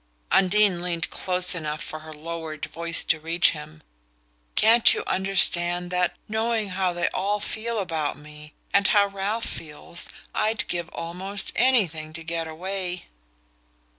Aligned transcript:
Undine 0.31 0.81
leaned 0.81 1.11
close 1.11 1.53
enough 1.53 1.79
for 1.83 1.99
her 1.99 2.11
lowered 2.11 2.65
voice 2.65 3.03
to 3.03 3.19
reach 3.19 3.51
him. 3.51 3.83
"Can't 4.55 4.95
you 4.95 5.03
understand 5.05 5.91
that, 5.91 6.15
knowing 6.27 6.69
how 6.69 6.91
they 6.91 7.07
all 7.09 7.39
feel 7.39 7.77
about 7.77 8.17
me 8.17 8.53
and 8.73 8.87
how 8.87 9.05
Ralph 9.05 9.45
feels 9.45 10.09
I'd 10.33 10.67
give 10.67 10.89
almost 10.89 11.51
anything 11.55 12.13
to 12.13 12.23
get 12.23 12.47
away?" 12.47 13.05